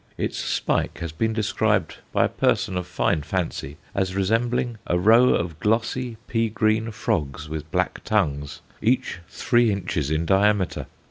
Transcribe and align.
Its 0.17 0.35
spike 0.39 0.97
has 0.97 1.11
been 1.11 1.31
described 1.31 1.97
by 2.11 2.25
a 2.25 2.27
person 2.27 2.75
of 2.75 2.87
fine 2.87 3.21
fancy 3.21 3.77
as 3.93 4.15
resembling 4.15 4.79
a 4.87 4.97
row 4.97 5.35
of 5.35 5.59
glossy 5.59 6.17
pea 6.25 6.49
green 6.49 6.89
frogs 6.89 7.47
with 7.47 7.69
black 7.69 8.03
tongues, 8.03 8.61
each 8.81 9.19
three 9.27 9.69
inches 9.71 10.09
in 10.09 10.25
diameter. 10.25 10.87